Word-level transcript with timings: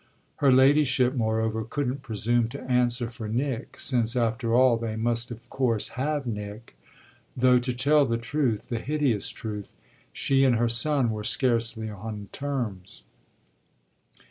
Her 0.37 0.51
ladyship, 0.51 1.13
moreover, 1.13 1.63
couldn't 1.63 2.01
presume 2.01 2.49
to 2.49 2.63
answer 2.63 3.11
for 3.11 3.27
Nick, 3.27 3.79
since 3.79 4.15
after 4.15 4.51
all 4.55 4.75
they 4.75 4.95
must 4.95 5.29
of 5.29 5.47
course 5.51 5.89
have 5.89 6.25
Nick, 6.25 6.75
though, 7.37 7.59
to 7.59 7.71
tell 7.71 8.07
the 8.07 8.17
truth, 8.17 8.69
the 8.69 8.79
hideous 8.79 9.29
truth, 9.29 9.75
she 10.11 10.43
and 10.43 10.55
her 10.55 10.69
son 10.69 11.11
were 11.11 11.23
scarcely 11.23 11.87
on 11.91 12.29
terms. 12.31 13.03